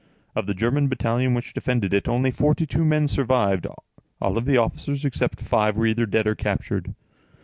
Of 0.35 0.47
the 0.47 0.55
German 0.55 0.87
battalion 0.87 1.35
which 1.35 1.53
defended 1.53 1.93
it, 1.93 2.07
only 2.07 2.31
forty 2.31 2.65
two 2.65 2.83
men 2.83 3.07
survived; 3.07 3.67
all 4.19 4.33
the 4.41 4.57
officers, 4.57 5.05
except 5.05 5.39
five, 5.39 5.77
were 5.77 5.85
either 5.85 6.07
dead 6.07 6.25
or 6.25 6.33
captured. 6.33 6.95